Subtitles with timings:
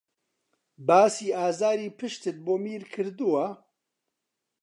[0.87, 3.45] باسی ئازاری پشتتت بۆ ئەمیر کردووە؟